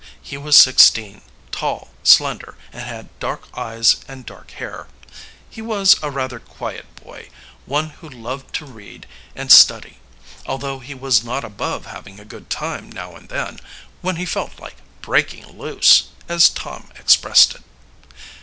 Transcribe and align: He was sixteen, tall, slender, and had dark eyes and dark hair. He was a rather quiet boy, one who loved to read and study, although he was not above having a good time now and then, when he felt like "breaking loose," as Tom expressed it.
He 0.19 0.35
was 0.35 0.57
sixteen, 0.57 1.21
tall, 1.51 1.89
slender, 2.01 2.57
and 2.73 2.81
had 2.81 3.19
dark 3.19 3.43
eyes 3.55 3.97
and 4.07 4.25
dark 4.25 4.49
hair. 4.49 4.87
He 5.47 5.61
was 5.61 5.95
a 6.01 6.09
rather 6.09 6.39
quiet 6.39 6.87
boy, 6.95 7.29
one 7.67 7.91
who 7.91 8.09
loved 8.09 8.51
to 8.55 8.65
read 8.65 9.05
and 9.35 9.51
study, 9.51 9.99
although 10.47 10.79
he 10.79 10.95
was 10.95 11.23
not 11.23 11.43
above 11.43 11.85
having 11.85 12.19
a 12.19 12.25
good 12.25 12.49
time 12.49 12.91
now 12.91 13.15
and 13.15 13.29
then, 13.29 13.59
when 14.01 14.15
he 14.15 14.25
felt 14.25 14.59
like 14.59 14.77
"breaking 15.03 15.45
loose," 15.55 16.05
as 16.27 16.49
Tom 16.49 16.89
expressed 16.95 17.53
it. 17.53 17.61